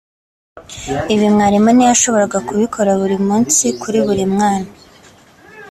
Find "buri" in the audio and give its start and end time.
2.99-3.17, 4.05-4.23